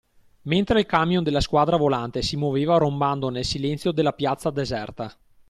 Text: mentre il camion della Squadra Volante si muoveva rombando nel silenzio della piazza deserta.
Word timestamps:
mentre 0.45 0.79
il 0.79 0.87
camion 0.87 1.21
della 1.23 1.41
Squadra 1.41 1.77
Volante 1.77 2.23
si 2.23 2.35
muoveva 2.35 2.77
rombando 2.77 3.29
nel 3.29 3.45
silenzio 3.45 3.91
della 3.91 4.13
piazza 4.13 4.49
deserta. 4.49 5.15